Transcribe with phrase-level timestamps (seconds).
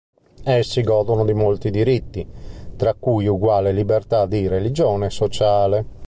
[0.43, 2.27] Essi godono di molti diritti,
[2.75, 5.85] tra cui uguale libertà di religione e sociale.